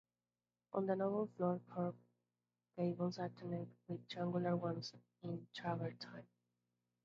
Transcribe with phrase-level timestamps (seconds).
[0.73, 1.99] On the noble floor curved
[2.75, 6.25] gables alternate with triangular ones in travertine.